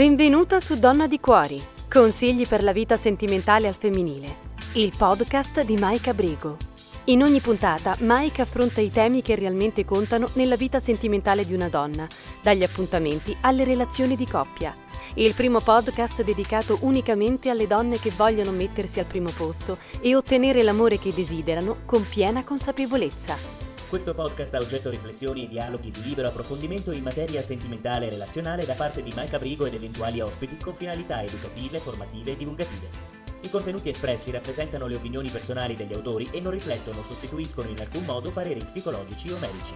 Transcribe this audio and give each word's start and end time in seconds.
Benvenuta 0.00 0.60
su 0.60 0.78
Donna 0.78 1.06
di 1.06 1.20
Cuori, 1.20 1.60
consigli 1.92 2.48
per 2.48 2.62
la 2.62 2.72
vita 2.72 2.96
sentimentale 2.96 3.68
al 3.68 3.74
femminile, 3.74 4.34
il 4.76 4.94
podcast 4.96 5.62
di 5.62 5.76
Maika 5.76 6.14
Brigo. 6.14 6.56
In 7.04 7.22
ogni 7.22 7.40
puntata 7.40 7.94
Maika 7.98 8.40
affronta 8.40 8.80
i 8.80 8.90
temi 8.90 9.20
che 9.20 9.34
realmente 9.34 9.84
contano 9.84 10.26
nella 10.36 10.56
vita 10.56 10.80
sentimentale 10.80 11.44
di 11.44 11.52
una 11.52 11.68
donna, 11.68 12.06
dagli 12.40 12.62
appuntamenti 12.62 13.36
alle 13.42 13.64
relazioni 13.64 14.16
di 14.16 14.26
coppia. 14.26 14.74
Il 15.16 15.34
primo 15.34 15.60
podcast 15.60 16.24
dedicato 16.24 16.78
unicamente 16.80 17.50
alle 17.50 17.66
donne 17.66 17.98
che 17.98 18.10
vogliono 18.16 18.52
mettersi 18.52 19.00
al 19.00 19.06
primo 19.06 19.30
posto 19.36 19.76
e 20.00 20.16
ottenere 20.16 20.62
l'amore 20.62 20.98
che 20.98 21.12
desiderano 21.12 21.76
con 21.84 22.08
piena 22.08 22.42
consapevolezza. 22.42 23.59
Questo 23.90 24.14
podcast 24.14 24.54
ha 24.54 24.58
oggetto 24.58 24.88
riflessioni 24.88 25.42
e 25.42 25.48
dialoghi 25.48 25.90
di 25.90 26.04
libero 26.04 26.28
approfondimento 26.28 26.92
in 26.92 27.02
materia 27.02 27.42
sentimentale 27.42 28.06
e 28.06 28.10
relazionale 28.10 28.64
da 28.64 28.74
parte 28.74 29.02
di 29.02 29.12
Mike 29.16 29.34
Abrigo 29.34 29.66
ed 29.66 29.74
eventuali 29.74 30.20
ospiti 30.20 30.56
con 30.58 30.76
finalità 30.76 31.20
educative, 31.20 31.80
formative 31.80 32.30
e 32.30 32.36
divulgative. 32.36 32.88
I 33.42 33.50
contenuti 33.50 33.88
espressi 33.88 34.30
rappresentano 34.30 34.86
le 34.86 34.94
opinioni 34.94 35.28
personali 35.28 35.74
degli 35.74 35.92
autori 35.92 36.28
e 36.32 36.38
non 36.38 36.52
riflettono 36.52 37.00
o 37.00 37.02
sostituiscono 37.02 37.68
in 37.68 37.80
alcun 37.80 38.04
modo 38.04 38.30
pareri 38.30 38.64
psicologici 38.64 39.32
o 39.32 39.38
medici. 39.38 39.74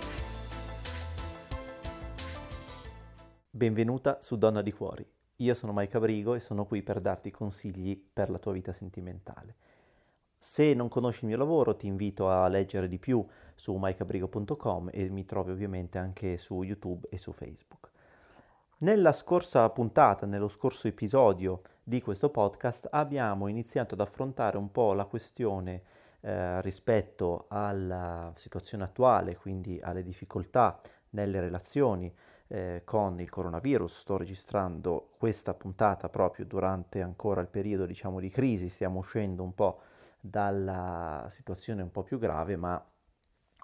Benvenuta 3.50 4.19
su 4.20 4.38
Donna 4.38 4.62
di 4.62 4.70
Cuori. 4.70 5.05
Io 5.38 5.55
sono 5.55 5.72
Mike 5.74 5.96
Abrigo 5.96 6.34
e 6.36 6.38
sono 6.38 6.66
qui 6.66 6.84
per 6.84 7.00
darti 7.00 7.33
consigli 7.33 8.00
per 8.12 8.30
la 8.30 8.38
tua 8.38 8.52
vita 8.52 8.72
sentimentale. 8.72 9.56
Se 10.47 10.75
non 10.75 10.89
conosci 10.89 11.21
il 11.23 11.29
mio 11.29 11.39
lavoro 11.39 11.75
ti 11.75 11.87
invito 11.87 12.29
a 12.29 12.47
leggere 12.48 12.87
di 12.87 12.98
più 12.98 13.27
su 13.55 13.75
mikeabrigo.com 13.80 14.91
e 14.93 15.09
mi 15.09 15.25
trovi 15.25 15.51
ovviamente 15.51 15.97
anche 15.97 16.37
su 16.37 16.62
YouTube 16.62 17.09
e 17.11 17.17
su 17.17 17.33
Facebook. 17.33 17.91
Nella 18.80 19.15
scorsa 19.15 19.69
puntata, 19.70 20.27
nello 20.27 20.48
scorso 20.48 20.86
episodio 20.86 21.62
di 21.83 22.03
questo 22.03 22.28
podcast, 22.28 22.89
abbiamo 22.91 23.48
iniziato 23.48 23.95
ad 23.95 24.03
affrontare 24.03 24.59
un 24.59 24.70
po' 24.70 24.92
la 24.92 25.06
questione 25.06 25.83
eh, 26.20 26.61
rispetto 26.61 27.47
alla 27.48 28.31
situazione 28.36 28.84
attuale, 28.84 29.36
quindi 29.36 29.81
alle 29.83 30.03
difficoltà 30.03 30.79
nelle 31.11 31.41
relazioni 31.41 32.14
eh, 32.48 32.83
con 32.84 33.19
il 33.19 33.31
coronavirus. 33.31 33.98
Sto 33.98 34.19
registrando 34.19 35.08
questa 35.17 35.55
puntata 35.55 36.11
proprio 36.11 36.45
durante 36.45 37.01
ancora 37.01 37.41
il 37.41 37.48
periodo 37.48 37.86
diciamo, 37.86 38.20
di 38.20 38.29
crisi, 38.29 38.69
stiamo 38.69 38.98
uscendo 38.98 39.42
un 39.42 39.55
po' 39.55 39.81
dalla 40.27 41.27
situazione 41.28 41.83
un 41.83 41.91
po' 41.91 42.03
più 42.03 42.19
grave, 42.19 42.56
ma 42.56 42.83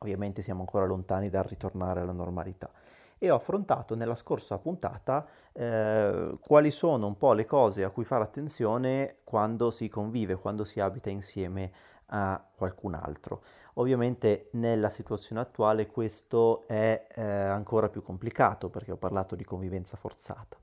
ovviamente 0.01 0.43
siamo 0.43 0.61
ancora 0.61 0.85
lontani 0.85 1.31
dal 1.31 1.45
ritornare 1.45 2.01
alla 2.01 2.13
normalità. 2.13 2.71
E 3.17 3.31
ho 3.31 3.37
affrontato 3.37 3.95
nella 3.95 4.15
scorsa 4.15 4.59
puntata 4.59 5.27
eh, 5.53 6.37
quali 6.39 6.71
sono 6.71 7.07
un 7.07 7.17
po' 7.17 7.33
le 7.33 7.47
cose 7.47 7.83
a 7.83 7.91
cui 7.91 8.05
fare 8.05 8.25
attenzione 8.25 9.21
quando 9.25 9.71
si 9.71 9.89
convive, 9.89 10.37
quando 10.37 10.65
si 10.65 10.81
abita 10.81 11.09
insieme 11.09 11.73
a 12.07 12.43
qualcun 12.55 12.93
altro. 12.95 13.43
Ovviamente 13.75 14.49
nella 14.53 14.91
situazione 14.91 15.41
attuale 15.41 15.87
questo 15.87 16.67
è 16.67 17.07
eh, 17.15 17.23
ancora 17.23 17.89
più 17.89 18.03
complicato 18.03 18.69
perché 18.69 18.93
ho 18.93 18.97
parlato 18.97 19.35
di 19.35 19.45
convivenza 19.45 19.97
forzata. 19.97 20.59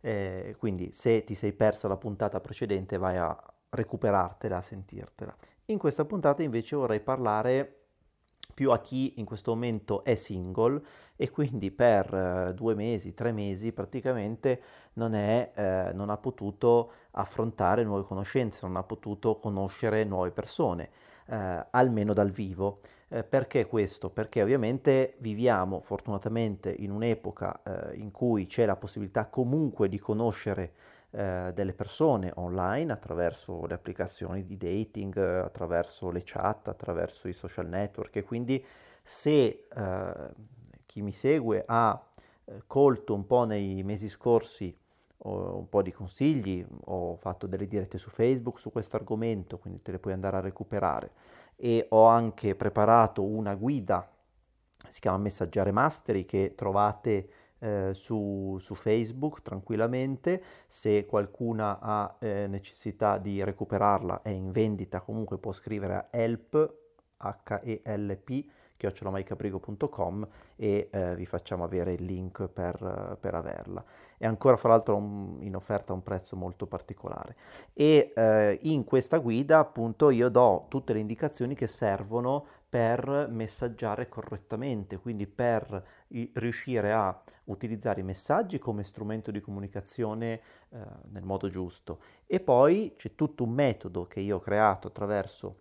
Eh, 0.00 0.54
quindi 0.58 0.92
se 0.92 1.24
ti 1.24 1.34
sei 1.34 1.52
persa 1.52 1.88
la 1.88 1.96
puntata 1.96 2.40
precedente 2.40 2.96
vai 2.96 3.16
a 3.16 3.36
recuperartela, 3.70 4.60
sentirtela. 4.60 5.34
In 5.66 5.78
questa 5.78 6.04
puntata 6.04 6.42
invece 6.42 6.76
vorrei 6.76 7.00
parlare 7.00 7.86
più 8.54 8.70
a 8.70 8.80
chi 8.80 9.14
in 9.18 9.26
questo 9.26 9.52
momento 9.52 10.02
è 10.02 10.14
single 10.14 10.82
e 11.14 11.30
quindi 11.30 11.70
per 11.70 12.12
eh, 12.12 12.54
due 12.54 12.74
mesi, 12.74 13.12
tre 13.12 13.32
mesi 13.32 13.72
praticamente 13.72 14.62
non, 14.94 15.14
è, 15.14 15.52
eh, 15.54 15.92
non 15.92 16.08
ha 16.08 16.16
potuto 16.16 16.92
affrontare 17.12 17.84
nuove 17.84 18.04
conoscenze, 18.04 18.66
non 18.66 18.76
ha 18.76 18.82
potuto 18.82 19.36
conoscere 19.36 20.04
nuove 20.04 20.30
persone, 20.30 20.88
eh, 21.26 21.66
almeno 21.70 22.12
dal 22.12 22.30
vivo. 22.30 22.80
Eh, 23.08 23.24
perché 23.24 23.66
questo? 23.66 24.10
Perché 24.10 24.42
ovviamente 24.42 25.16
viviamo 25.18 25.80
fortunatamente 25.80 26.74
in 26.76 26.90
un'epoca 26.90 27.62
eh, 27.62 27.96
in 27.96 28.10
cui 28.10 28.46
c'è 28.46 28.64
la 28.64 28.76
possibilità 28.76 29.28
comunque 29.28 29.88
di 29.88 29.98
conoscere 29.98 30.72
eh, 31.16 31.50
delle 31.54 31.72
persone 31.72 32.30
online 32.34 32.92
attraverso 32.92 33.64
le 33.64 33.72
applicazioni 33.72 34.44
di 34.44 34.58
dating, 34.58 35.16
attraverso 35.16 36.10
le 36.10 36.20
chat, 36.22 36.68
attraverso 36.68 37.26
i 37.26 37.32
social 37.32 37.66
network. 37.66 38.16
E 38.16 38.22
quindi 38.22 38.62
se 39.02 39.66
eh, 39.74 40.34
chi 40.84 41.00
mi 41.00 41.12
segue 41.12 41.64
ha 41.66 42.04
eh, 42.44 42.64
colto 42.66 43.14
un 43.14 43.26
po' 43.26 43.44
nei 43.44 43.82
mesi 43.82 44.08
scorsi 44.08 44.76
un 45.18 45.68
po' 45.70 45.80
di 45.80 45.90
consigli, 45.90 46.64
ho 46.84 47.16
fatto 47.16 47.46
delle 47.46 47.66
dirette 47.66 47.96
su 47.96 48.10
Facebook 48.10 48.60
su 48.60 48.70
questo 48.70 48.96
argomento, 48.96 49.58
quindi 49.58 49.80
te 49.80 49.92
le 49.92 49.98
puoi 49.98 50.12
andare 50.12 50.36
a 50.36 50.40
recuperare. 50.40 51.12
E 51.56 51.86
ho 51.88 52.04
anche 52.04 52.54
preparato 52.54 53.24
una 53.24 53.54
guida, 53.54 54.08
si 54.86 55.00
chiama 55.00 55.16
Messaggiare 55.16 55.72
Mastery, 55.72 56.26
che 56.26 56.54
trovate 56.54 57.28
eh, 57.58 57.90
su, 57.94 58.56
su, 58.58 58.74
Facebook 58.74 59.42
tranquillamente. 59.42 60.42
Se 60.66 61.06
qualcuna 61.06 61.78
ha 61.80 62.16
eh, 62.18 62.46
necessità 62.46 63.18
di 63.18 63.42
recuperarla, 63.42 64.22
è 64.22 64.30
in 64.30 64.50
vendita, 64.50 65.00
comunque 65.00 65.38
può 65.38 65.52
scrivere 65.52 65.94
a 65.94 66.06
help, 66.10 66.74
H-E-L-P, 67.18 68.44
chiocciolomaicaprigo.com 68.76 70.28
e 70.56 70.88
eh, 70.90 71.16
vi 71.16 71.26
facciamo 71.26 71.64
avere 71.64 71.94
il 71.94 72.04
link 72.04 72.46
per, 72.48 73.16
per 73.18 73.34
averla. 73.34 73.82
È 74.18 74.26
ancora 74.26 74.56
fra 74.56 74.70
l'altro 74.70 74.96
un, 74.96 75.38
in 75.40 75.56
offerta 75.56 75.92
a 75.92 75.96
un 75.96 76.02
prezzo 76.02 76.36
molto 76.36 76.66
particolare. 76.66 77.36
E 77.72 78.12
eh, 78.14 78.58
in 78.62 78.84
questa 78.84 79.18
guida 79.18 79.58
appunto 79.58 80.10
io 80.10 80.28
do 80.28 80.66
tutte 80.68 80.92
le 80.92 81.00
indicazioni 81.00 81.54
che 81.54 81.66
servono 81.66 82.46
per 82.68 83.28
messaggiare 83.30 84.08
correttamente, 84.08 84.98
quindi 84.98 85.26
per 85.26 85.84
riuscire 86.34 86.92
a 86.92 87.18
utilizzare 87.44 88.00
i 88.00 88.04
messaggi 88.04 88.58
come 88.58 88.82
strumento 88.82 89.30
di 89.30 89.40
comunicazione 89.40 90.40
eh, 90.70 90.78
nel 91.10 91.24
modo 91.24 91.48
giusto. 91.48 92.00
E 92.26 92.40
poi 92.40 92.94
c'è 92.96 93.14
tutto 93.14 93.44
un 93.44 93.50
metodo 93.50 94.06
che 94.06 94.20
io 94.20 94.36
ho 94.36 94.40
creato 94.40 94.88
attraverso 94.88 95.60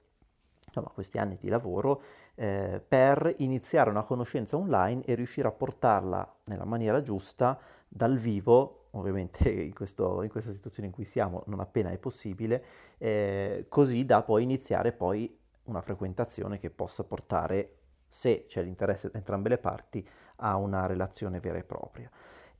insomma, 0.68 0.90
questi 0.90 1.18
anni 1.18 1.38
di 1.38 1.48
lavoro 1.48 2.02
eh, 2.36 2.84
per 2.86 3.34
iniziare 3.38 3.90
una 3.90 4.04
conoscenza 4.04 4.58
online 4.58 5.04
e 5.06 5.16
riuscire 5.16 5.48
a 5.48 5.52
portarla 5.52 6.36
nella 6.46 6.66
maniera 6.66 7.02
giusta 7.02 7.58
dal 7.88 8.18
vivo 8.18 8.88
ovviamente 8.92 9.50
in, 9.52 9.74
questo, 9.74 10.22
in, 10.24 10.30
questa 10.30 10.52
situazione 10.52 10.88
in 10.88 10.94
cui 10.94 11.06
siamo 11.06 11.44
non 11.48 11.60
appena 11.60 11.90
è 11.90 11.98
possibile, 11.98 12.64
eh, 12.98 13.66
così 13.70 14.06
da 14.06 14.24
poi 14.24 14.44
iniziare 14.44 14.92
poi 14.92 15.44
una 15.66 15.82
frequentazione 15.82 16.58
che 16.58 16.70
possa 16.70 17.04
portare, 17.04 17.78
se 18.08 18.46
c'è 18.48 18.64
l'interesse 18.64 19.10
da 19.10 19.18
entrambe 19.18 19.50
le 19.50 19.58
parti, 19.58 20.08
a 20.38 20.56
una 20.56 20.86
relazione 20.86 21.40
vera 21.40 21.58
e 21.58 21.64
propria. 21.64 22.10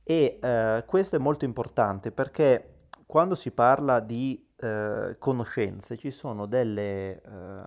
E 0.02 0.38
eh, 0.40 0.84
questo 0.86 1.16
è 1.16 1.18
molto 1.18 1.44
importante 1.44 2.12
perché 2.12 2.76
quando 3.06 3.34
si 3.34 3.50
parla 3.50 4.00
di 4.00 4.46
eh, 4.56 5.16
conoscenze 5.18 5.96
ci 5.96 6.10
sono 6.10 6.46
delle 6.46 7.20
eh, 7.20 7.62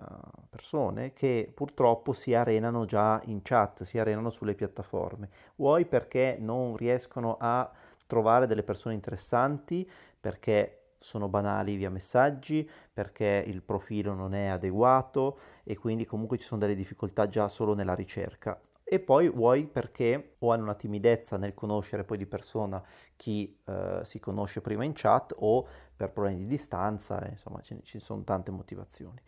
persone 0.48 1.12
che 1.12 1.50
purtroppo 1.54 2.12
si 2.12 2.34
arenano 2.34 2.84
già 2.84 3.20
in 3.26 3.42
chat, 3.42 3.82
si 3.82 3.98
arenano 3.98 4.30
sulle 4.30 4.54
piattaforme, 4.54 5.28
vuoi 5.56 5.86
perché 5.86 6.36
non 6.40 6.76
riescono 6.76 7.36
a 7.38 7.70
trovare 8.06 8.46
delle 8.46 8.64
persone 8.64 8.94
interessanti, 8.94 9.88
perché 10.18 10.79
sono 11.00 11.28
banali 11.28 11.76
via 11.76 11.90
messaggi, 11.90 12.68
perché 12.92 13.42
il 13.46 13.62
profilo 13.62 14.12
non 14.12 14.34
è 14.34 14.46
adeguato 14.46 15.38
e 15.64 15.76
quindi 15.76 16.04
comunque 16.04 16.36
ci 16.36 16.46
sono 16.46 16.60
delle 16.60 16.74
difficoltà 16.74 17.26
già 17.26 17.48
solo 17.48 17.74
nella 17.74 17.94
ricerca. 17.94 18.60
E 18.84 18.98
poi 18.98 19.30
vuoi 19.30 19.66
perché 19.66 20.34
o 20.40 20.50
hanno 20.50 20.64
una 20.64 20.74
timidezza 20.74 21.36
nel 21.36 21.54
conoscere 21.54 22.04
poi 22.04 22.18
di 22.18 22.26
persona 22.26 22.82
chi 23.16 23.56
eh, 23.64 24.00
si 24.02 24.18
conosce 24.18 24.60
prima 24.60 24.84
in 24.84 24.92
chat 24.94 25.32
o 25.38 25.66
per 25.96 26.10
problemi 26.10 26.38
di 26.38 26.46
distanza, 26.46 27.24
insomma 27.28 27.60
ce 27.60 27.78
ci 27.82 27.98
sono 27.98 28.24
tante 28.24 28.50
motivazioni. 28.50 29.20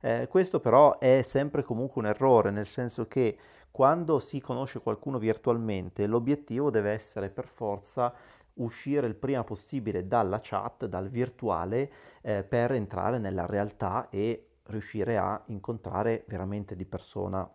Eh, 0.00 0.26
questo 0.28 0.58
però 0.58 0.98
è 0.98 1.20
sempre 1.22 1.62
comunque 1.62 2.00
un 2.00 2.08
errore, 2.08 2.50
nel 2.50 2.66
senso 2.66 3.06
che 3.06 3.36
quando 3.70 4.18
si 4.18 4.40
conosce 4.40 4.80
qualcuno 4.80 5.18
virtualmente 5.18 6.06
l'obiettivo 6.06 6.70
deve 6.70 6.90
essere 6.90 7.28
per 7.28 7.46
forza 7.46 8.12
uscire 8.62 9.06
il 9.06 9.14
prima 9.14 9.44
possibile 9.44 10.06
dalla 10.06 10.40
chat, 10.42 10.86
dal 10.86 11.08
virtuale, 11.08 11.92
eh, 12.22 12.44
per 12.44 12.72
entrare 12.72 13.18
nella 13.18 13.46
realtà 13.46 14.08
e 14.10 14.46
riuscire 14.64 15.16
a 15.16 15.42
incontrare 15.46 16.24
veramente 16.28 16.76
di 16.76 16.84
persona 16.84 17.48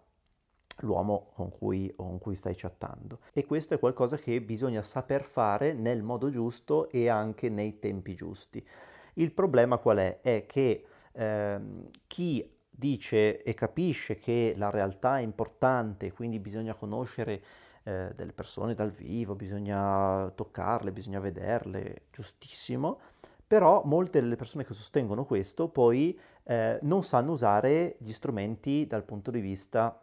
l'uomo 0.79 1.31
con 1.33 1.49
cui, 1.49 1.93
con 1.95 2.19
cui 2.19 2.35
stai 2.35 2.55
chattando. 2.55 3.19
E 3.33 3.45
questo 3.45 3.73
è 3.73 3.79
qualcosa 3.79 4.17
che 4.17 4.41
bisogna 4.41 4.81
saper 4.81 5.23
fare 5.23 5.73
nel 5.73 6.03
modo 6.03 6.29
giusto 6.29 6.89
e 6.89 7.07
anche 7.07 7.49
nei 7.49 7.79
tempi 7.79 8.15
giusti. 8.15 8.65
Il 9.13 9.31
problema 9.31 9.77
qual 9.77 9.97
è? 9.97 10.19
È 10.21 10.45
che 10.45 10.85
ehm, 11.13 11.89
chi 12.07 12.51
dice 12.69 13.41
e 13.41 13.53
capisce 13.53 14.17
che 14.17 14.53
la 14.57 14.69
realtà 14.69 15.19
è 15.19 15.21
importante, 15.21 16.11
quindi 16.11 16.39
bisogna 16.39 16.75
conoscere 16.75 17.41
eh, 17.85 18.11
delle 18.15 18.33
persone 18.33 18.73
dal 18.73 18.91
vivo, 18.91 19.35
bisogna 19.35 20.29
toccarle, 20.33 20.91
bisogna 20.91 21.19
vederle, 21.19 22.07
giustissimo, 22.11 22.99
però 23.47 23.83
molte 23.85 24.19
delle 24.19 24.35
persone 24.35 24.63
che 24.63 24.73
sostengono 24.73 25.23
questo 25.23 25.69
poi 25.69 26.19
eh, 26.43 26.79
non 26.81 27.03
sanno 27.03 27.31
usare 27.31 27.95
gli 27.99 28.11
strumenti 28.11 28.87
dal 28.87 29.03
punto 29.03 29.29
di 29.29 29.39
vista 29.39 29.99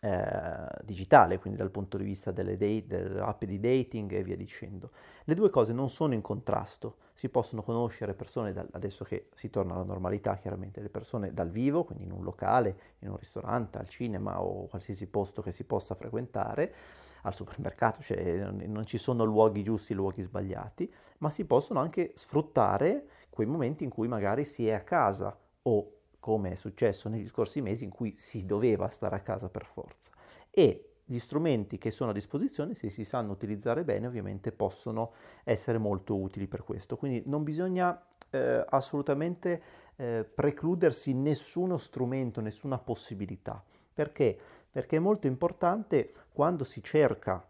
eh, 0.00 0.66
digitale, 0.84 1.38
quindi 1.38 1.58
dal 1.58 1.70
punto 1.70 1.96
di 1.96 2.04
vista 2.04 2.30
delle, 2.30 2.56
date, 2.56 2.86
delle 2.86 3.20
app 3.20 3.44
di 3.44 3.58
dating 3.58 4.12
e 4.12 4.22
via 4.22 4.36
dicendo. 4.36 4.90
Le 5.24 5.34
due 5.34 5.50
cose 5.50 5.72
non 5.72 5.88
sono 5.88 6.14
in 6.14 6.20
contrasto, 6.20 6.96
si 7.14 7.28
possono 7.28 7.62
conoscere 7.62 8.14
persone, 8.14 8.52
da, 8.52 8.66
adesso 8.72 9.04
che 9.04 9.28
si 9.34 9.50
torna 9.50 9.74
alla 9.74 9.84
normalità 9.84 10.36
chiaramente, 10.36 10.80
le 10.80 10.88
persone 10.88 11.32
dal 11.32 11.50
vivo, 11.50 11.84
quindi 11.84 12.04
in 12.04 12.12
un 12.12 12.22
locale, 12.22 12.78
in 13.00 13.10
un 13.10 13.16
ristorante, 13.16 13.78
al 13.78 13.88
cinema 13.88 14.40
o 14.42 14.66
qualsiasi 14.66 15.06
posto 15.08 15.42
che 15.42 15.52
si 15.52 15.64
possa 15.64 15.94
frequentare, 15.94 16.74
al 17.22 17.34
supermercato, 17.34 18.00
cioè 18.00 18.48
non 18.50 18.86
ci 18.86 18.96
sono 18.96 19.24
luoghi 19.24 19.62
giusti, 19.64 19.92
luoghi 19.94 20.22
sbagliati, 20.22 20.92
ma 21.18 21.30
si 21.30 21.44
possono 21.44 21.80
anche 21.80 22.12
sfruttare 22.14 23.06
quei 23.28 23.46
momenti 23.46 23.84
in 23.84 23.90
cui 23.90 24.08
magari 24.08 24.44
si 24.44 24.68
è 24.68 24.72
a 24.72 24.82
casa 24.82 25.36
o 25.62 25.97
come 26.20 26.52
è 26.52 26.54
successo 26.54 27.08
negli 27.08 27.28
scorsi 27.28 27.60
mesi 27.60 27.84
in 27.84 27.90
cui 27.90 28.14
si 28.16 28.44
doveva 28.44 28.88
stare 28.88 29.16
a 29.16 29.20
casa 29.20 29.48
per 29.48 29.64
forza. 29.64 30.12
E 30.50 30.88
gli 31.04 31.18
strumenti 31.18 31.78
che 31.78 31.90
sono 31.90 32.10
a 32.10 32.14
disposizione, 32.14 32.74
se 32.74 32.90
si 32.90 33.04
sanno 33.04 33.32
utilizzare 33.32 33.82
bene, 33.82 34.06
ovviamente 34.06 34.52
possono 34.52 35.12
essere 35.44 35.78
molto 35.78 36.20
utili 36.20 36.46
per 36.46 36.64
questo. 36.64 36.96
Quindi 36.96 37.22
non 37.24 37.44
bisogna 37.44 37.98
eh, 38.30 38.62
assolutamente 38.68 39.62
eh, 39.96 40.24
precludersi 40.24 41.14
nessuno 41.14 41.78
strumento, 41.78 42.42
nessuna 42.42 42.78
possibilità. 42.78 43.64
Perché? 43.94 44.38
Perché 44.70 44.96
è 44.96 45.00
molto 45.00 45.26
importante 45.26 46.12
quando 46.30 46.62
si 46.64 46.82
cerca 46.82 47.47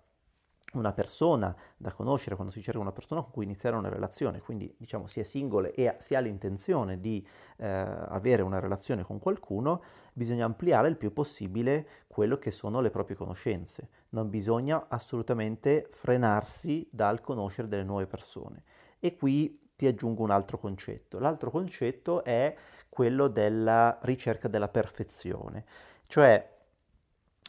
una 0.78 0.92
persona 0.92 1.54
da 1.76 1.92
conoscere, 1.92 2.34
quando 2.34 2.52
si 2.52 2.62
cerca 2.62 2.80
una 2.80 2.92
persona 2.92 3.22
con 3.22 3.30
cui 3.30 3.44
iniziare 3.44 3.76
una 3.76 3.88
relazione, 3.88 4.40
quindi 4.40 4.75
diciamo 4.78 5.06
si 5.06 5.20
è 5.20 5.22
singole 5.22 5.72
e 5.72 5.96
si 5.98 6.14
ha 6.14 6.20
l'intenzione 6.20 7.00
di 7.00 7.26
eh, 7.58 7.66
avere 7.66 8.42
una 8.42 8.60
relazione 8.60 9.04
con 9.04 9.19
qualcuno, 9.19 9.82
bisogna 10.12 10.44
ampliare 10.44 10.88
il 10.88 10.96
più 10.96 11.12
possibile 11.12 11.86
quello 12.06 12.38
che 12.38 12.50
sono 12.50 12.80
le 12.80 12.90
proprie 12.90 13.16
conoscenze. 13.16 13.88
Non 14.10 14.28
bisogna 14.28 14.86
assolutamente 14.88 15.86
frenarsi 15.90 16.88
dal 16.90 17.20
conoscere 17.20 17.69
delle 17.69 17.84
nuove 17.84 18.06
persone. 18.06 18.64
E 18.98 19.16
qui 19.16 19.66
ti 19.76 19.86
aggiungo 19.86 20.25
un 20.25 20.30
altro 20.30 20.58
concetto. 20.58 21.19
L'altro 21.19 21.50
concetto 21.50 22.25
è 22.25 22.54
quello 22.88 23.28
della 23.28 23.96
ricerca 24.02 24.48
della 24.48 24.69
perfezione, 24.69 25.64
cioè 26.08 26.56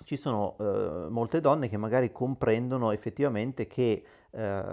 ci 0.04 0.18
sono 0.18 0.56
eh, 0.60 1.10
molte 1.10 1.42
donne 1.42 1.68
che 1.68 1.78
magari 1.78 2.12
comprendono 2.12 2.92
effettivamente 2.92 3.68
che 3.68 4.04
eh, 4.32 4.64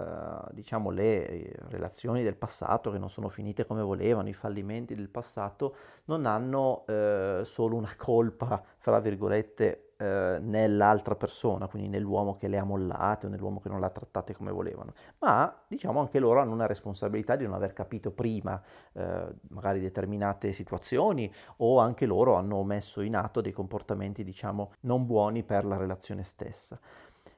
diciamo, 0.51 0.91
le 0.91 1.27
eh, 1.27 1.55
relazioni 1.69 2.23
del 2.23 2.35
passato 2.35 2.91
che 2.91 2.99
non 2.99 3.09
sono 3.09 3.27
finite 3.27 3.65
come 3.65 3.81
volevano, 3.81 4.29
i 4.29 4.33
fallimenti 4.33 4.93
del 4.93 5.09
passato, 5.09 5.75
non 6.05 6.25
hanno 6.25 6.85
eh, 6.87 7.41
solo 7.43 7.75
una 7.75 7.93
colpa, 7.97 8.63
fra 8.77 8.99
virgolette, 8.99 9.86
eh, 9.97 10.37
nell'altra 10.41 11.15
persona, 11.15 11.67
quindi 11.67 11.89
nell'uomo 11.89 12.35
che 12.35 12.47
le 12.47 12.57
ha 12.57 12.63
mollate 12.63 13.25
o 13.25 13.29
nell'uomo 13.29 13.59
che 13.59 13.69
non 13.69 13.79
l'ha 13.79 13.89
trattate 13.89 14.33
come 14.33 14.51
volevano, 14.51 14.93
ma 15.19 15.63
diciamo 15.67 15.99
anche 15.99 16.19
loro 16.19 16.39
hanno 16.39 16.53
una 16.53 16.67
responsabilità 16.67 17.35
di 17.35 17.45
non 17.45 17.53
aver 17.53 17.73
capito 17.73 18.11
prima 18.11 18.61
eh, 18.93 19.27
magari 19.49 19.79
determinate 19.79 20.53
situazioni 20.53 21.33
o 21.57 21.79
anche 21.79 22.05
loro 22.05 22.35
hanno 22.35 22.63
messo 22.63 23.01
in 23.01 23.15
atto 23.15 23.41
dei 23.41 23.51
comportamenti 23.51 24.23
diciamo 24.23 24.73
non 24.81 25.05
buoni 25.05 25.43
per 25.43 25.65
la 25.65 25.77
relazione 25.77 26.23
stessa. 26.23 26.79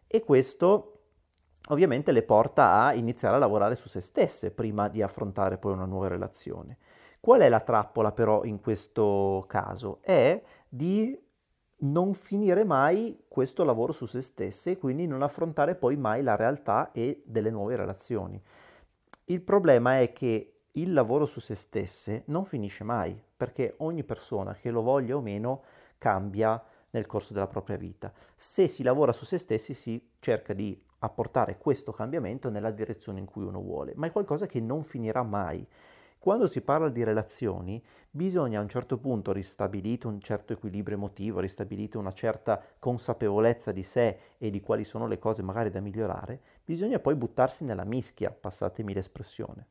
E 0.05 0.23
questo 0.23 0.95
ovviamente 1.69 2.11
le 2.11 2.23
porta 2.23 2.81
a 2.81 2.93
iniziare 2.93 3.35
a 3.35 3.39
lavorare 3.39 3.75
su 3.75 3.87
se 3.87 4.01
stesse 4.01 4.51
prima 4.51 4.89
di 4.89 5.01
affrontare 5.01 5.57
poi 5.57 5.73
una 5.73 5.85
nuova 5.85 6.07
relazione. 6.07 6.77
Qual 7.19 7.41
è 7.41 7.49
la 7.49 7.59
trappola 7.59 8.11
però 8.11 8.43
in 8.43 8.59
questo 8.59 9.45
caso? 9.47 9.99
È 10.01 10.41
di 10.67 11.27
non 11.79 12.13
finire 12.13 12.63
mai 12.63 13.23
questo 13.27 13.63
lavoro 13.63 13.91
su 13.91 14.05
se 14.05 14.21
stesse 14.21 14.71
e 14.71 14.77
quindi 14.77 15.07
non 15.07 15.21
affrontare 15.21 15.75
poi 15.75 15.95
mai 15.97 16.23
la 16.23 16.35
realtà 16.35 16.91
e 16.91 17.21
delle 17.25 17.49
nuove 17.49 17.75
relazioni. 17.75 18.41
Il 19.25 19.41
problema 19.41 19.99
è 19.99 20.11
che 20.11 20.53
il 20.73 20.93
lavoro 20.93 21.25
su 21.25 21.39
se 21.39 21.55
stesse 21.55 22.23
non 22.27 22.45
finisce 22.45 22.83
mai, 22.83 23.19
perché 23.35 23.75
ogni 23.77 24.03
persona, 24.03 24.53
che 24.53 24.71
lo 24.71 24.81
voglia 24.81 25.15
o 25.15 25.21
meno, 25.21 25.63
cambia 25.97 26.61
nel 26.91 27.05
corso 27.05 27.33
della 27.33 27.47
propria 27.47 27.77
vita. 27.77 28.11
Se 28.35 28.67
si 28.67 28.83
lavora 28.83 29.13
su 29.13 29.25
se 29.25 29.37
stessi 29.37 29.73
si 29.73 30.09
cerca 30.19 30.53
di 30.53 30.79
apportare 30.99 31.57
questo 31.57 31.91
cambiamento 31.91 32.49
nella 32.49 32.71
direzione 32.71 33.19
in 33.19 33.25
cui 33.25 33.43
uno 33.43 33.61
vuole, 33.61 33.93
ma 33.95 34.07
è 34.07 34.11
qualcosa 34.11 34.45
che 34.45 34.59
non 34.59 34.83
finirà 34.83 35.23
mai. 35.23 35.65
Quando 36.19 36.47
si 36.47 36.59
parla 36.59 36.89
di 36.89 37.01
relazioni, 37.05 37.81
bisogna 38.11 38.59
a 38.59 38.61
un 38.61 38.67
certo 38.67 38.97
punto, 38.97 39.31
ristabilito 39.31 40.09
un 40.09 40.19
certo 40.19 40.51
equilibrio 40.51 40.97
emotivo, 40.97 41.39
ristabilito 41.39 41.97
una 41.97 42.11
certa 42.11 42.61
consapevolezza 42.77 43.71
di 43.71 43.83
sé 43.83 44.19
e 44.37 44.49
di 44.49 44.59
quali 44.59 44.83
sono 44.83 45.07
le 45.07 45.17
cose 45.17 45.43
magari 45.43 45.69
da 45.69 45.79
migliorare, 45.79 46.41
bisogna 46.65 46.99
poi 46.99 47.15
buttarsi 47.15 47.63
nella 47.63 47.85
mischia, 47.85 48.31
passatemi 48.31 48.93
l'espressione. 48.93 49.65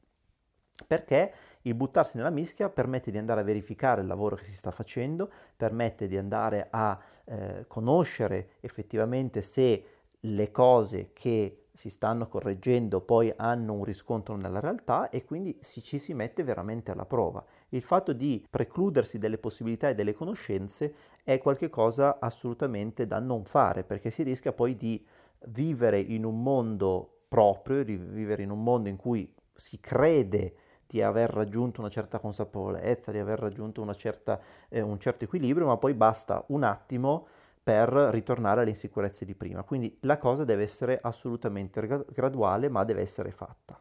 Perché 0.87 1.35
il 1.63 1.75
buttarsi 1.75 2.17
nella 2.17 2.31
mischia 2.31 2.71
permette 2.71 3.11
di 3.11 3.19
andare 3.19 3.41
a 3.41 3.45
verificare 3.45 4.01
il 4.01 4.07
lavoro 4.07 4.37
che 4.37 4.45
si 4.45 4.55
sta 4.55 4.71
facendo, 4.71 5.31
permette 5.55 6.07
di 6.07 6.17
andare 6.17 6.69
a 6.71 6.99
eh, 7.27 7.67
conoscere 7.69 8.53
effettivamente 8.61 9.43
se 9.43 9.85
le 10.21 10.51
cose 10.51 11.11
che 11.13 11.68
si 11.79 11.91
stanno 11.91 12.27
correggendo 12.27 13.01
poi 13.01 13.33
hanno 13.37 13.75
un 13.75 13.85
riscontro 13.85 14.35
nella 14.35 14.59
realtà 14.59 15.11
e 15.11 15.25
quindi 15.25 15.57
si, 15.61 15.81
ci 15.81 15.99
si 15.99 16.13
mette 16.13 16.43
veramente 16.43 16.91
alla 16.91 17.07
prova. 17.07 17.45
Il 17.69 17.83
fatto 17.83 18.13
di 18.13 18.45
precludersi 18.51 19.17
delle 19.17 19.39
possibilità 19.39 19.89
e 19.89 19.95
delle 19.95 20.13
conoscenze 20.13 20.93
è 21.23 21.39
qualcosa 21.39 22.19
assolutamente 22.19 23.07
da 23.07 23.21
non 23.21 23.45
fare 23.45 23.85
perché 23.85 24.11
si 24.11 24.25
rischia 24.25 24.53
poi 24.53 24.77
di 24.77 25.07
vivere 25.51 26.01
in 26.01 26.25
un 26.25 26.43
mondo 26.43 27.21
proprio, 27.29 27.85
di 27.85 27.97
vivere 27.97 28.43
in 28.43 28.51
un 28.51 28.65
mondo 28.65 28.89
in 28.89 28.97
cui 28.97 29.33
si 29.55 29.79
crede 29.79 30.55
di 30.85 31.01
aver 31.01 31.31
raggiunto 31.31 31.81
una 31.81 31.91
certa 31.91 32.19
consapevolezza, 32.19 33.13
di 33.13 33.19
aver 33.19 33.39
raggiunto 33.39 33.95
certa, 33.95 34.41
eh, 34.69 34.81
un 34.81 34.99
certo 34.99 35.27
equilibrio, 35.27 35.67
ma 35.67 35.77
poi 35.77 35.95
basta 35.95 36.43
un 36.49 36.65
attimo 36.65 37.29
per 37.69 37.91
ritornare 37.91 38.63
alle 38.63 38.71
insicurezze 38.71 39.27
di 39.27 39.35
prima. 39.35 39.63
Quindi 39.63 39.95
la 40.01 40.17
cosa 40.17 40.43
deve 40.45 40.63
essere 40.63 40.99
assolutamente 41.03 41.87
graduale, 42.15 42.71
ma 42.71 42.83
deve 42.83 43.03
essere 43.03 43.31
fatta. 43.31 43.79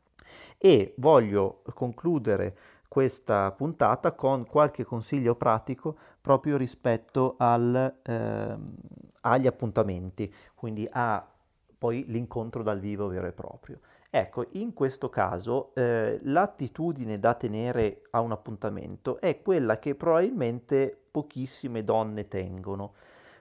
E 0.57 0.93
voglio 0.97 1.61
concludere 1.73 2.57
questa 2.89 3.49
puntata 3.53 4.11
con 4.11 4.45
qualche 4.45 4.83
consiglio 4.83 5.35
pratico 5.35 5.97
proprio 6.19 6.57
rispetto 6.57 7.35
al, 7.37 7.99
eh, 8.03 8.57
agli 9.21 9.47
appuntamenti, 9.47 10.33
quindi 10.53 10.85
a 10.91 11.25
poi 11.77 12.03
l'incontro 12.09 12.63
dal 12.63 12.81
vivo 12.81 13.07
vero 13.07 13.27
e 13.27 13.31
proprio. 13.31 13.79
Ecco, 14.09 14.47
in 14.53 14.73
questo 14.73 15.07
caso 15.07 15.73
eh, 15.75 16.19
l'attitudine 16.23 17.19
da 17.19 17.35
tenere 17.35 18.01
a 18.09 18.19
un 18.19 18.33
appuntamento 18.33 19.21
è 19.21 19.41
quella 19.41 19.79
che 19.79 19.95
probabilmente 19.95 20.93
pochissime 21.09 21.85
donne 21.85 22.27
tengono. 22.27 22.93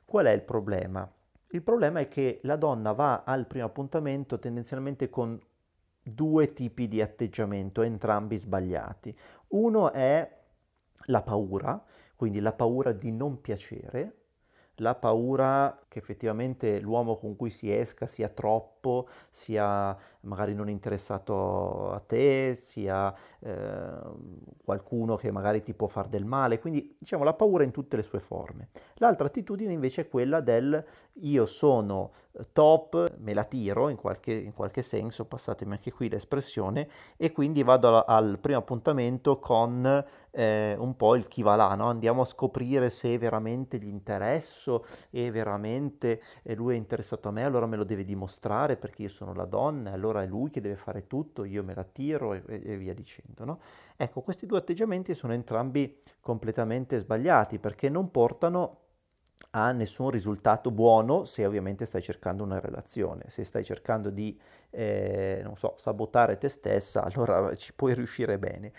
Qual 0.06 0.24
è 0.26 0.30
il 0.30 0.42
problema? 0.42 1.12
Il 1.48 1.62
problema 1.64 1.98
è 1.98 2.06
che 2.06 2.38
la 2.44 2.54
donna 2.54 2.92
va 2.92 3.24
al 3.24 3.48
primo 3.48 3.66
appuntamento 3.66 4.38
tendenzialmente 4.38 5.10
con 5.10 5.36
due 6.00 6.52
tipi 6.52 6.86
di 6.86 7.02
atteggiamento, 7.02 7.82
entrambi 7.82 8.36
sbagliati. 8.36 9.16
Uno 9.48 9.92
è 9.92 10.44
la 11.06 11.22
paura, 11.22 11.84
quindi 12.14 12.38
la 12.38 12.52
paura 12.52 12.92
di 12.92 13.10
non 13.10 13.40
piacere, 13.40 14.25
la 14.76 14.94
paura 14.94 15.78
che 15.88 15.98
effettivamente 15.98 16.80
l'uomo 16.80 17.16
con 17.16 17.36
cui 17.36 17.50
si 17.50 17.72
esca 17.72 18.06
sia 18.06 18.28
troppo, 18.28 19.08
sia 19.30 19.96
magari 20.20 20.54
non 20.54 20.68
interessato 20.68 21.92
a 21.92 22.00
te, 22.00 22.54
sia 22.54 23.14
eh, 23.40 23.90
qualcuno 24.62 25.16
che 25.16 25.30
magari 25.30 25.62
ti 25.62 25.74
può 25.74 25.86
far 25.86 26.08
del 26.08 26.24
male, 26.24 26.58
quindi 26.58 26.96
diciamo 26.98 27.24
la 27.24 27.34
paura 27.34 27.64
in 27.64 27.70
tutte 27.70 27.96
le 27.96 28.02
sue 28.02 28.20
forme. 28.20 28.68
L'altra 28.96 29.26
attitudine 29.26 29.72
invece 29.72 30.02
è 30.02 30.08
quella 30.08 30.40
del 30.40 30.84
io 31.20 31.46
sono 31.46 32.12
top, 32.52 33.16
me 33.18 33.34
la 33.34 33.44
tiro 33.44 33.88
in 33.88 33.96
qualche, 33.96 34.32
in 34.32 34.52
qualche 34.52 34.82
senso, 34.82 35.24
passatemi 35.24 35.72
anche 35.72 35.92
qui 35.92 36.08
l'espressione, 36.08 36.88
e 37.16 37.32
quindi 37.32 37.62
vado 37.62 37.88
al, 37.88 38.04
al 38.06 38.38
primo 38.38 38.58
appuntamento 38.58 39.38
con 39.38 40.04
eh, 40.30 40.76
un 40.78 40.96
po' 40.96 41.14
il 41.14 41.28
chi 41.28 41.42
va 41.42 41.56
là, 41.56 41.74
no? 41.74 41.88
andiamo 41.88 42.22
a 42.22 42.24
scoprire 42.24 42.90
se 42.90 43.16
veramente 43.18 43.78
gli 43.78 43.88
interesso 43.88 44.84
e 45.10 45.30
veramente 45.30 46.22
eh, 46.42 46.54
lui 46.54 46.74
è 46.74 46.76
interessato 46.76 47.28
a 47.28 47.30
me, 47.32 47.44
allora 47.44 47.66
me 47.66 47.76
lo 47.76 47.84
deve 47.84 48.04
dimostrare 48.04 48.76
perché 48.76 49.02
io 49.02 49.08
sono 49.08 49.32
la 49.32 49.46
donna, 49.46 49.92
allora 49.92 50.22
è 50.22 50.26
lui 50.26 50.50
che 50.50 50.60
deve 50.60 50.76
fare 50.76 51.06
tutto, 51.06 51.44
io 51.44 51.64
me 51.64 51.74
la 51.74 51.84
tiro 51.84 52.34
e, 52.34 52.42
e 52.46 52.76
via 52.76 52.94
dicendo. 52.94 53.44
No? 53.44 53.60
Ecco, 53.96 54.20
questi 54.20 54.46
due 54.46 54.58
atteggiamenti 54.58 55.14
sono 55.14 55.32
entrambi 55.32 55.98
completamente 56.20 56.98
sbagliati 56.98 57.58
perché 57.58 57.88
non 57.88 58.10
portano 58.10 58.80
ha 59.50 59.72
nessun 59.72 60.10
risultato 60.10 60.70
buono 60.70 61.24
se 61.24 61.46
ovviamente 61.46 61.86
stai 61.86 62.02
cercando 62.02 62.44
una 62.44 62.60
relazione. 62.60 63.24
Se 63.28 63.44
stai 63.44 63.64
cercando 63.64 64.10
di, 64.10 64.38
eh, 64.70 65.40
non 65.42 65.56
so, 65.56 65.74
sabotare 65.76 66.38
te 66.38 66.48
stessa, 66.48 67.02
allora 67.06 67.54
ci 67.54 67.72
puoi 67.74 67.94
riuscire 67.94 68.38
bene. 68.38 68.72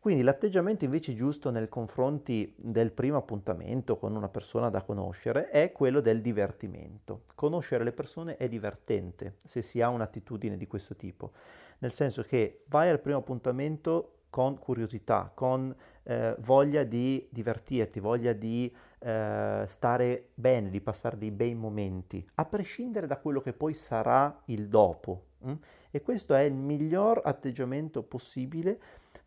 Quindi 0.00 0.22
l'atteggiamento 0.22 0.84
invece 0.84 1.14
giusto 1.14 1.50
nei 1.50 1.68
confronti 1.68 2.54
del 2.56 2.92
primo 2.92 3.16
appuntamento 3.16 3.96
con 3.96 4.14
una 4.14 4.28
persona 4.28 4.70
da 4.70 4.82
conoscere 4.82 5.48
è 5.50 5.72
quello 5.72 6.00
del 6.00 6.20
divertimento. 6.20 7.22
Conoscere 7.34 7.82
le 7.82 7.92
persone 7.92 8.36
è 8.36 8.48
divertente 8.48 9.34
se 9.44 9.60
si 9.60 9.82
ha 9.82 9.88
un'attitudine 9.88 10.56
di 10.56 10.68
questo 10.68 10.94
tipo, 10.94 11.32
nel 11.78 11.92
senso 11.92 12.22
che 12.22 12.62
vai 12.68 12.88
al 12.88 13.00
primo 13.00 13.18
appuntamento 13.18 14.17
con 14.30 14.58
curiosità, 14.58 15.30
con 15.34 15.74
eh, 16.02 16.36
voglia 16.40 16.84
di 16.84 17.26
divertirti, 17.30 18.00
voglia 18.00 18.32
di 18.32 18.74
eh, 19.00 19.64
stare 19.66 20.28
bene, 20.34 20.70
di 20.70 20.80
passare 20.80 21.18
dei 21.18 21.30
bei 21.30 21.54
momenti, 21.54 22.26
a 22.34 22.44
prescindere 22.44 23.06
da 23.06 23.18
quello 23.18 23.40
che 23.40 23.52
poi 23.52 23.74
sarà 23.74 24.42
il 24.46 24.68
dopo. 24.68 25.24
Hm? 25.44 25.54
E 25.90 26.02
questo 26.02 26.34
è 26.34 26.42
il 26.42 26.54
miglior 26.54 27.20
atteggiamento 27.24 28.02
possibile 28.02 28.78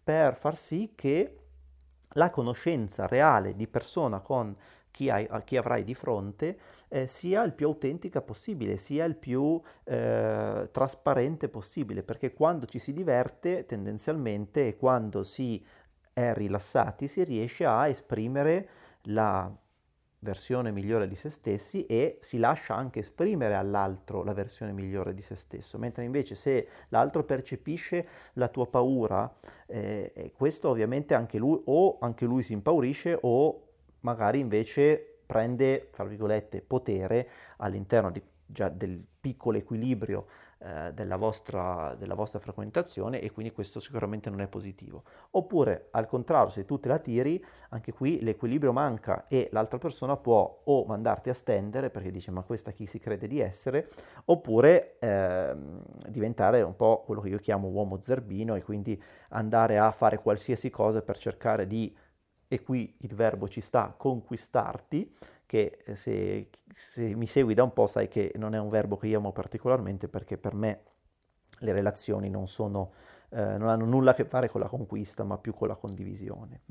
per 0.04 0.36
far 0.36 0.58
sì 0.58 0.94
che 0.96 1.38
la 2.16 2.30
conoscenza 2.30 3.08
reale 3.08 3.56
di 3.56 3.68
persona 3.68 4.20
con 4.20 4.56
chi, 4.92 5.10
hai, 5.10 5.28
chi 5.46 5.58
avrai 5.58 5.84
di 5.84 5.96
fronte 5.96 6.58
eh, 6.90 7.08
sia 7.08 7.44
il 7.44 7.54
più 7.54 7.68
autentica 7.68 8.22
possibile, 8.22 8.78
sia 8.78 9.06
il 9.06 9.16
più 9.16 9.60
eh, 9.86 10.70
trasparente 10.72 11.50
possibile, 11.50 12.04
perché 12.04 12.32
quando 12.32 12.66
ci 12.66 12.78
si 12.78 12.94
diverte 12.94 13.66
tendenzialmente 13.66 14.68
e 14.68 14.78
quando 14.78 15.24
si 15.24 15.66
è 16.14 16.34
rilassati 16.34 17.08
si 17.08 17.24
riesce 17.24 17.66
a 17.66 17.88
esprimere 17.88 18.70
la 19.04 19.52
versione 20.24 20.72
migliore 20.72 21.08
di 21.08 21.16
se 21.16 21.30
stessi 21.30 21.86
e 21.86 22.20
si 22.22 22.38
lascia 22.38 22.76
anche 22.76 23.00
esprimere 23.00 23.56
all'altro 23.56 24.24
la 24.24 24.34
versione 24.34 24.72
migliore 24.72 25.14
di 25.14 25.22
se 25.22 25.36
stesso, 25.36 25.78
mentre 25.78 26.04
invece 26.04 26.36
se 26.36 26.68
l'altro 26.90 27.24
percepisce 27.24 28.08
la 28.34 28.48
tua 28.48 28.68
paura, 28.68 29.34
eh, 29.66 30.32
questo 30.36 30.70
ovviamente 30.70 31.16
anche 31.16 31.38
lui 31.38 31.60
o 31.66 31.98
anche 32.00 32.26
lui 32.26 32.44
si 32.44 32.54
impaurisce 32.54 33.18
o 33.22 33.71
magari 34.02 34.40
invece 34.40 35.22
prende, 35.26 35.90
fra 35.92 36.04
virgolette, 36.04 36.62
potere 36.62 37.30
all'interno 37.58 38.12
di, 38.12 38.22
già 38.46 38.70
del 38.70 39.06
piccolo 39.20 39.58
equilibrio 39.58 40.26
eh, 40.64 40.92
della, 40.94 41.16
vostra, 41.16 41.96
della 41.98 42.14
vostra 42.14 42.40
frequentazione 42.40 43.20
e 43.20 43.32
quindi 43.32 43.52
questo 43.52 43.80
sicuramente 43.80 44.30
non 44.30 44.42
è 44.42 44.48
positivo. 44.48 45.04
Oppure 45.32 45.88
al 45.92 46.06
contrario, 46.06 46.50
se 46.50 46.66
tu 46.66 46.80
te 46.80 46.88
la 46.88 47.00
tiri, 47.00 47.44
anche 47.70 47.92
qui 47.94 48.22
l'equilibrio 48.22 48.74
manca 48.74 49.26
e 49.28 49.50
l'altra 49.54 49.78
persona 49.78 50.18
può 50.18 50.62
o 50.66 50.86
mandarti 50.86 51.30
a 51.30 51.34
stendere 51.34 51.90
perché 51.90 52.12
dice 52.12 52.30
ma 52.30 52.44
questa 52.44 52.72
chi 52.72 52.86
si 52.86 53.00
crede 53.00 53.28
di 53.28 53.40
essere, 53.40 53.90
oppure 54.26 54.98
eh, 55.00 55.56
diventare 56.10 56.62
un 56.62 56.76
po' 56.76 57.02
quello 57.06 57.22
che 57.22 57.30
io 57.30 57.40
chiamo 57.40 57.70
uomo 57.70 58.00
zerbino 58.02 58.56
e 58.56 58.62
quindi 58.62 59.02
andare 59.30 59.80
a 59.80 59.90
fare 59.92 60.20
qualsiasi 60.20 60.70
cosa 60.70 61.02
per 61.02 61.18
cercare 61.18 61.66
di 61.66 61.96
e 62.54 62.62
qui 62.62 62.94
il 62.98 63.16
verbo 63.16 63.48
ci 63.48 63.62
sta, 63.62 63.94
conquistarti, 63.96 65.10
che 65.46 65.80
eh, 65.86 65.96
se, 65.96 66.50
se, 66.74 67.16
mi 67.16 67.26
segui 67.26 67.54
da 67.54 67.64
un 67.64 67.72
po' 67.72 67.88
sai 67.88 68.10
che 68.10 68.34
non 68.36 68.54
è 68.54 68.60
un 68.60 68.68
verbo 68.68 68.98
che 68.98 69.08
io 69.08 69.20
amo 69.20 69.32
particolarmente 69.32 70.10
perché 70.10 70.38
per 70.38 70.54
me 70.54 70.82
le 71.60 71.72
relazioni 71.72 72.30
non, 72.30 72.48
sono, 72.48 72.92
eh, 73.30 73.58
non 73.58 73.70
hanno 73.70 73.86
nulla 73.86 74.12
a 74.12 74.14
che 74.14 74.26
fare 74.26 74.50
con 74.50 74.60
la 74.60 74.68
conquista 74.68 75.24
ma 75.24 75.38
più 75.38 75.54
con 75.54 75.70
la 75.70 75.78
condivisione. 75.78 76.64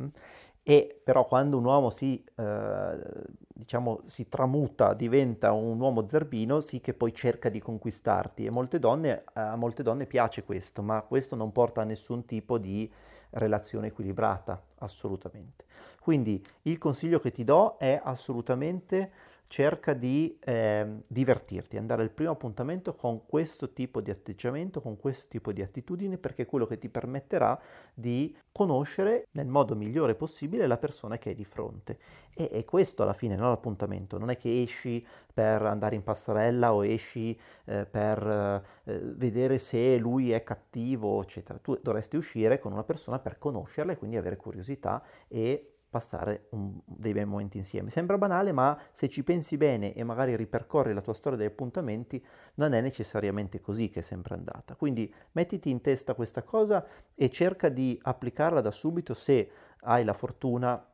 E 0.62 1.00
però 1.02 1.24
quando 1.24 1.56
un 1.58 1.64
uomo 1.64 1.90
si, 1.90 2.22
eh, 2.36 3.24
diciamo, 3.52 4.02
si 4.04 4.28
tramuta, 4.28 4.94
diventa 4.94 5.52
un 5.52 5.80
uomo 5.80 6.06
zerbino, 6.06 6.60
sì 6.60 6.80
che 6.80 6.94
poi 6.94 7.14
cerca 7.14 7.48
di 7.48 7.60
conquistarti 7.60 8.44
e 8.44 8.50
molte 8.50 8.78
donne, 8.78 9.24
a 9.32 9.56
molte 9.56 9.82
donne 9.82 10.06
piace 10.06 10.44
questo, 10.44 10.82
ma 10.82 11.02
questo 11.02 11.34
non 11.34 11.50
porta 11.50 11.80
a 11.80 11.84
nessun 11.84 12.24
tipo 12.26 12.58
di 12.58 12.90
relazione 13.30 13.88
equilibrata, 13.88 14.62
assolutamente. 14.78 15.64
Quindi 16.00 16.44
il 16.62 16.78
consiglio 16.78 17.20
che 17.20 17.30
ti 17.30 17.44
do 17.44 17.76
è 17.78 18.00
assolutamente 18.02 19.12
cerca 19.50 19.94
di 19.94 20.38
eh, 20.44 21.00
divertirti, 21.08 21.76
andare 21.76 22.02
al 22.02 22.12
primo 22.12 22.30
appuntamento 22.30 22.94
con 22.94 23.26
questo 23.26 23.72
tipo 23.72 24.00
di 24.00 24.12
atteggiamento, 24.12 24.80
con 24.80 24.96
questo 24.96 25.26
tipo 25.28 25.50
di 25.52 25.60
attitudine, 25.60 26.18
perché 26.18 26.42
è 26.42 26.46
quello 26.46 26.66
che 26.66 26.78
ti 26.78 26.88
permetterà 26.88 27.60
di 27.92 28.32
conoscere 28.52 29.26
nel 29.32 29.48
modo 29.48 29.74
migliore 29.74 30.14
possibile 30.14 30.68
la 30.68 30.78
persona 30.78 31.18
che 31.18 31.30
hai 31.30 31.34
di 31.34 31.44
fronte. 31.44 31.98
E, 32.32 32.48
e 32.52 32.64
questo 32.64 33.02
alla 33.02 33.12
fine, 33.12 33.34
non 33.34 33.48
l'appuntamento, 33.48 34.18
non 34.18 34.30
è 34.30 34.36
che 34.36 34.62
esci 34.62 35.04
per 35.34 35.62
andare 35.62 35.96
in 35.96 36.04
passerella 36.04 36.72
o 36.72 36.86
esci 36.86 37.36
eh, 37.64 37.86
per 37.86 38.62
eh, 38.84 39.00
vedere 39.16 39.58
se 39.58 39.96
lui 39.98 40.30
è 40.30 40.44
cattivo, 40.44 41.20
eccetera. 41.20 41.58
Tu 41.58 41.76
dovresti 41.82 42.16
uscire 42.16 42.60
con 42.60 42.70
una 42.70 42.84
persona 42.84 43.18
per 43.18 43.36
conoscerla 43.36 43.92
e 43.92 43.96
quindi 43.96 44.16
avere 44.16 44.36
curiosità 44.36 45.02
e 45.26 45.69
passare 45.90 46.46
un, 46.50 46.80
dei 46.84 47.12
bei 47.12 47.24
momenti 47.24 47.58
insieme. 47.58 47.90
Sembra 47.90 48.16
banale, 48.16 48.52
ma 48.52 48.78
se 48.92 49.08
ci 49.08 49.24
pensi 49.24 49.56
bene 49.56 49.92
e 49.92 50.04
magari 50.04 50.36
ripercorri 50.36 50.94
la 50.94 51.00
tua 51.00 51.12
storia 51.12 51.36
degli 51.36 51.48
appuntamenti, 51.48 52.24
non 52.54 52.72
è 52.72 52.80
necessariamente 52.80 53.60
così 53.60 53.90
che 53.90 53.98
è 53.98 54.02
sempre 54.02 54.34
andata. 54.34 54.76
Quindi 54.76 55.12
mettiti 55.32 55.68
in 55.68 55.80
testa 55.80 56.14
questa 56.14 56.42
cosa 56.42 56.86
e 57.14 57.28
cerca 57.28 57.68
di 57.68 57.98
applicarla 58.00 58.60
da 58.60 58.70
subito 58.70 59.12
se 59.14 59.50
hai 59.80 60.04
la 60.04 60.14
fortuna 60.14 60.89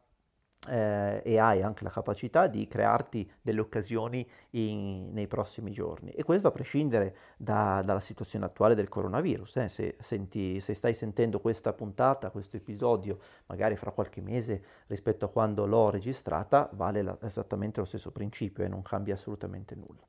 eh, 0.66 1.22
e 1.24 1.38
hai 1.38 1.62
anche 1.62 1.84
la 1.84 1.90
capacità 1.90 2.46
di 2.46 2.66
crearti 2.66 3.30
delle 3.40 3.60
occasioni 3.60 4.28
in, 4.50 5.12
nei 5.12 5.26
prossimi 5.26 5.72
giorni. 5.72 6.10
E 6.10 6.22
questo 6.22 6.48
a 6.48 6.50
prescindere 6.50 7.16
da, 7.36 7.82
dalla 7.84 8.00
situazione 8.00 8.44
attuale 8.44 8.74
del 8.74 8.88
coronavirus. 8.88 9.56
Eh. 9.56 9.68
Se, 9.68 9.96
senti, 9.98 10.60
se, 10.60 10.74
stai 10.74 10.94
sentendo 10.94 11.40
questa 11.40 11.72
puntata, 11.72 12.30
questo 12.30 12.56
episodio, 12.56 13.18
magari 13.46 13.76
fra 13.76 13.90
qualche 13.90 14.20
mese 14.20 14.62
rispetto 14.88 15.24
a 15.24 15.28
quando 15.28 15.66
l'ho 15.66 15.90
registrata, 15.90 16.68
vale 16.72 17.02
la, 17.02 17.16
esattamente 17.22 17.80
lo 17.80 17.86
stesso 17.86 18.10
principio 18.10 18.64
e 18.64 18.68
non 18.68 18.82
cambia 18.82 19.14
assolutamente 19.14 19.74
nulla. 19.74 20.04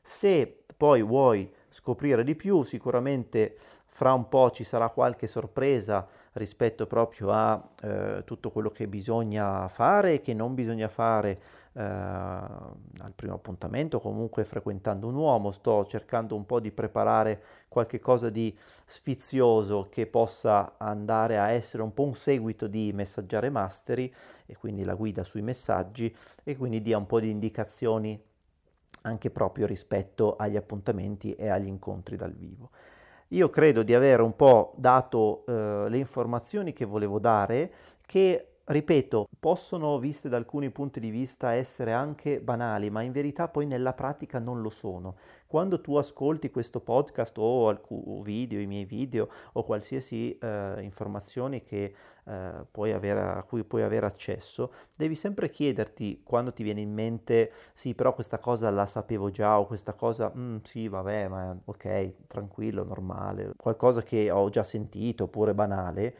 Se 0.00 0.64
poi 0.76 1.02
vuoi 1.02 1.52
scoprire 1.68 2.24
di 2.24 2.34
più, 2.34 2.62
sicuramente 2.62 3.56
fra 3.90 4.12
un 4.12 4.28
po' 4.28 4.50
ci 4.50 4.64
sarà 4.64 4.90
qualche 4.90 5.26
sorpresa 5.26 6.06
rispetto 6.34 6.86
proprio 6.86 7.32
a 7.32 7.70
eh, 7.82 8.22
tutto 8.24 8.50
quello 8.50 8.70
che 8.70 8.86
bisogna 8.86 9.66
fare 9.68 10.14
e 10.14 10.20
che 10.20 10.34
non 10.34 10.54
bisogna 10.54 10.88
fare 10.88 11.38
eh, 11.72 11.82
al 11.82 13.12
primo 13.14 13.34
appuntamento, 13.34 13.98
comunque 13.98 14.44
frequentando 14.44 15.08
un 15.08 15.14
uomo. 15.14 15.50
Sto 15.50 15.84
cercando 15.86 16.36
un 16.36 16.46
po' 16.46 16.60
di 16.60 16.70
preparare 16.70 17.42
qualche 17.68 17.98
cosa 17.98 18.30
di 18.30 18.56
sfizioso 18.84 19.88
che 19.90 20.06
possa 20.06 20.76
andare 20.78 21.38
a 21.38 21.50
essere 21.50 21.82
un 21.82 21.92
po' 21.92 22.04
un 22.04 22.14
seguito 22.14 22.66
di 22.68 22.92
Messaggiare 22.92 23.50
Mastery 23.50 24.12
e 24.46 24.56
quindi 24.56 24.84
la 24.84 24.94
guida 24.94 25.24
sui 25.24 25.42
messaggi 25.42 26.14
e 26.44 26.56
quindi 26.56 26.82
dia 26.82 26.98
un 26.98 27.06
po' 27.06 27.20
di 27.20 27.30
indicazioni 27.30 28.20
anche 29.02 29.30
proprio 29.30 29.66
rispetto 29.66 30.36
agli 30.36 30.56
appuntamenti 30.56 31.32
e 31.34 31.48
agli 31.48 31.66
incontri 31.66 32.16
dal 32.16 32.32
vivo. 32.32 32.70
Io 33.28 33.50
credo 33.50 33.82
di 33.82 33.94
aver 33.94 34.20
un 34.20 34.34
po' 34.36 34.72
dato 34.76 35.44
eh, 35.46 35.86
le 35.88 35.98
informazioni 35.98 36.72
che 36.72 36.86
volevo 36.86 37.18
dare, 37.18 37.70
che 38.06 38.47
ripeto, 38.68 39.28
possono, 39.40 39.98
viste 39.98 40.28
da 40.28 40.36
alcuni 40.36 40.70
punti 40.70 41.00
di 41.00 41.10
vista, 41.10 41.52
essere 41.52 41.92
anche 41.92 42.40
banali, 42.40 42.90
ma 42.90 43.00
in 43.00 43.12
verità 43.12 43.48
poi 43.48 43.66
nella 43.66 43.94
pratica 43.94 44.38
non 44.38 44.60
lo 44.60 44.68
sono. 44.68 45.16
Quando 45.46 45.80
tu 45.80 45.96
ascolti 45.96 46.50
questo 46.50 46.80
podcast 46.80 47.38
o 47.38 47.68
alcuni 47.68 48.20
video, 48.22 48.60
i 48.60 48.66
miei 48.66 48.84
video 48.84 49.28
o 49.52 49.64
qualsiasi 49.64 50.36
eh, 50.36 50.82
informazione 50.82 51.62
che, 51.62 51.94
eh, 52.24 52.50
puoi 52.70 52.92
avere, 52.92 53.20
a 53.20 53.42
cui 53.44 53.64
puoi 53.64 53.82
avere 53.82 54.04
accesso, 54.04 54.70
devi 54.96 55.14
sempre 55.14 55.48
chiederti 55.48 56.20
quando 56.22 56.52
ti 56.52 56.62
viene 56.62 56.82
in 56.82 56.92
mente, 56.92 57.50
sì, 57.72 57.94
però 57.94 58.12
questa 58.12 58.38
cosa 58.38 58.68
la 58.68 58.84
sapevo 58.84 59.30
già 59.30 59.58
o 59.58 59.66
questa 59.66 59.94
cosa, 59.94 60.30
mm, 60.36 60.58
sì, 60.64 60.88
vabbè, 60.88 61.28
ma 61.28 61.58
ok, 61.64 62.26
tranquillo, 62.26 62.84
normale, 62.84 63.52
qualcosa 63.56 64.02
che 64.02 64.30
ho 64.30 64.50
già 64.50 64.62
sentito 64.62 65.24
oppure 65.24 65.54
banale 65.54 66.16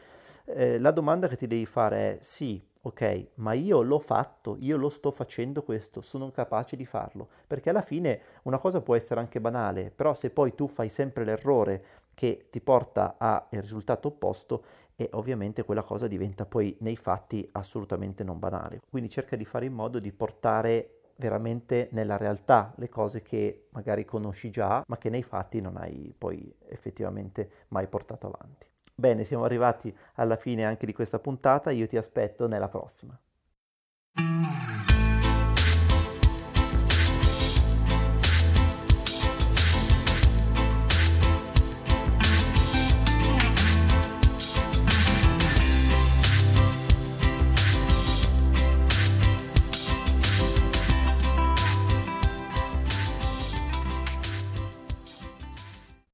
eh, 0.53 0.79
la 0.79 0.91
domanda 0.91 1.27
che 1.27 1.35
ti 1.35 1.47
devi 1.47 1.65
fare 1.65 2.15
è 2.15 2.17
sì, 2.21 2.63
ok, 2.81 3.27
ma 3.35 3.53
io 3.53 3.81
l'ho 3.81 3.99
fatto, 3.99 4.55
io 4.59 4.77
lo 4.77 4.89
sto 4.89 5.11
facendo 5.11 5.63
questo, 5.63 6.01
sono 6.01 6.31
capace 6.31 6.75
di 6.75 6.85
farlo, 6.85 7.27
perché 7.47 7.69
alla 7.69 7.81
fine 7.81 8.21
una 8.43 8.57
cosa 8.57 8.81
può 8.81 8.95
essere 8.95 9.19
anche 9.19 9.39
banale, 9.39 9.91
però 9.91 10.13
se 10.13 10.29
poi 10.29 10.55
tu 10.55 10.67
fai 10.67 10.89
sempre 10.89 11.23
l'errore 11.23 11.85
che 12.13 12.47
ti 12.49 12.61
porta 12.61 13.15
al 13.17 13.45
risultato 13.51 14.09
opposto, 14.09 14.63
e 14.99 15.07
ovviamente 15.13 15.63
quella 15.63 15.83
cosa 15.83 16.07
diventa 16.07 16.45
poi 16.45 16.75
nei 16.81 16.97
fatti 16.97 17.47
assolutamente 17.53 18.25
non 18.25 18.37
banale. 18.37 18.81
Quindi 18.89 19.09
cerca 19.09 19.37
di 19.37 19.45
fare 19.45 19.65
in 19.65 19.71
modo 19.71 19.97
di 19.97 20.11
portare 20.11 20.95
veramente 21.15 21.87
nella 21.91 22.17
realtà 22.17 22.73
le 22.75 22.89
cose 22.89 23.21
che 23.21 23.67
magari 23.69 24.03
conosci 24.03 24.49
già, 24.49 24.83
ma 24.85 24.97
che 24.97 25.09
nei 25.09 25.23
fatti 25.23 25.61
non 25.61 25.77
hai 25.77 26.13
poi 26.17 26.53
effettivamente 26.67 27.49
mai 27.69 27.87
portato 27.87 28.27
avanti. 28.27 28.67
Bene, 28.99 29.23
siamo 29.23 29.45
arrivati 29.45 29.97
alla 30.15 30.35
fine 30.35 30.65
anche 30.65 30.85
di 30.85 30.91
questa 30.91 31.19
puntata, 31.19 31.71
io 31.71 31.87
ti 31.87 31.95
aspetto 31.95 32.49
nella 32.49 32.67
prossima. 32.67 33.17